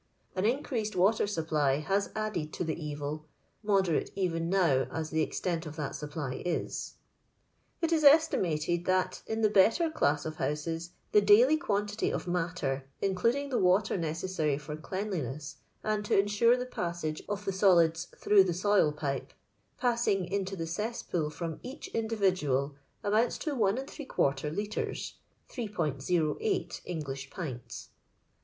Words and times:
An 0.35 0.45
increased 0.45 0.95
water 0.95 1.27
supply 1.27 1.75
has 1.77 2.09
added 2.15 2.51
to 2.53 2.63
the 2.63 2.73
evil, 2.83 3.27
inoderate 3.63 4.09
even 4.15 4.49
now 4.49 4.87
as 4.91 5.11
the 5.11 5.21
extent 5.21 5.67
of 5.67 5.75
that 5.75 5.93
supply 5.93 6.41
is." 6.43 6.95
It 7.83 7.91
is 7.91 8.03
estimated 8.03 8.85
that, 8.85 9.21
in 9.27 9.41
the 9.41 9.49
better 9.51 9.91
class 9.91 10.25
of 10.25 10.37
houses, 10.37 10.89
the 11.11 11.21
daily 11.21 11.55
quantity 11.55 12.11
of 12.11 12.25
matter, 12.27 12.87
including 12.99 13.49
the 13.49 13.59
water 13.59 13.95
necesaaiy 13.95 14.59
for 14.59 14.75
cleanliness 14.75 15.57
and 15.83 16.03
to 16.05 16.17
ensure 16.17 16.57
the 16.57 16.65
passage 16.65 17.21
of 17.29 17.47
Ike 17.47 17.53
solids 17.53 18.05
through 18.17 18.43
the 18.43 18.55
soil 18.55 18.91
pipe, 18.91 19.33
passing 19.79 20.25
into 20.25 20.55
the 20.55 20.65
cesspoel 20.65 21.29
from 21.31 21.59
each 21.61 21.89
individual, 21.89 22.75
amounts 23.03 23.37
to 23.37 23.51
If 23.51 23.57
litre 23.59 24.49
(3'08 25.51 26.81
English 26.85 27.29
pints). 27.29 27.89